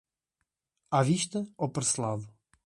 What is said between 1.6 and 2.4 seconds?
ou parcelado?